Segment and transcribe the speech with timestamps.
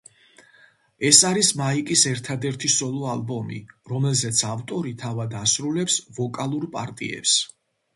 [1.09, 3.61] ეს არის მაიკის ერთადერთი სოლო ალბომი,
[3.95, 7.43] რომელზეც ავტორი თავად ასრულებს ვოკალურ პარტიებს.